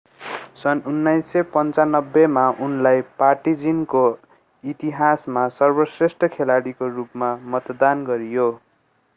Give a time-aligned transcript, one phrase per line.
[0.57, 4.03] सन् 1995 मा उनलाई पार्टिजानको
[4.63, 8.49] इतिहासमा सर्वश्रेष्ठ खेलाडीको रूपमा मतदान गरियो